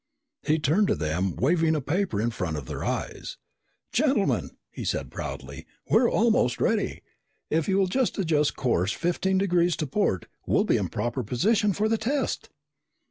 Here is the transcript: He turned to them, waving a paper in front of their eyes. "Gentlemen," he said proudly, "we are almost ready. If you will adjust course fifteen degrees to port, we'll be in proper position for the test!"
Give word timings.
He 0.41 0.57
turned 0.57 0.87
to 0.87 0.95
them, 0.95 1.35
waving 1.35 1.75
a 1.75 1.79
paper 1.79 2.19
in 2.19 2.31
front 2.31 2.57
of 2.57 2.65
their 2.65 2.83
eyes. 2.83 3.37
"Gentlemen," 3.91 4.49
he 4.71 4.83
said 4.83 5.11
proudly, 5.11 5.67
"we 5.91 5.99
are 5.99 6.09
almost 6.09 6.59
ready. 6.59 7.03
If 7.51 7.69
you 7.69 7.77
will 7.77 7.85
adjust 7.85 8.55
course 8.55 8.93
fifteen 8.93 9.37
degrees 9.37 9.75
to 9.75 9.85
port, 9.85 10.25
we'll 10.47 10.63
be 10.63 10.77
in 10.77 10.87
proper 10.89 11.21
position 11.21 11.71
for 11.71 11.87
the 11.87 11.99
test!" 11.99 12.49